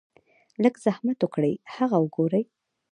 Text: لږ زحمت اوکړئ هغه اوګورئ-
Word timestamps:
لږ 0.63 0.75
زحمت 0.85 1.19
اوکړئ 1.23 1.53
هغه 1.75 1.95
اوګورئ- 2.01 2.43